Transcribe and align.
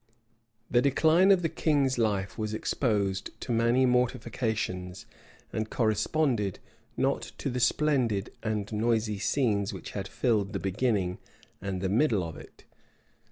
The 0.71 0.81
decline 0.81 1.29
of 1.31 1.43
the 1.43 1.47
king's 1.47 1.99
life 1.99 2.35
was 2.35 2.55
exposed 2.55 3.39
to 3.39 3.51
many 3.51 3.85
mortifications, 3.85 5.05
and 5.53 5.69
corresponded 5.69 6.57
not 6.97 7.21
to 7.37 7.51
the 7.51 7.59
splendid 7.59 8.31
and 8.41 8.73
noisy 8.73 9.19
scenes 9.19 9.73
which 9.73 9.91
had 9.91 10.07
filled 10.07 10.53
the 10.53 10.59
beginning 10.59 11.19
and 11.61 11.81
the 11.81 11.87
middle 11.89 12.23
of 12.23 12.35
it. 12.35 12.63